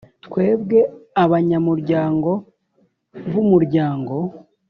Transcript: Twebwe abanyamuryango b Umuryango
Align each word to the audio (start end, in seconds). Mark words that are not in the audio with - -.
Twebwe 0.25 0.79
abanyamuryango 1.23 2.31
b 3.31 3.33
Umuryango 3.43 4.15